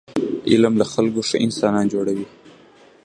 [0.51, 2.27] علم له خلکو ښه انسانان جوړوي.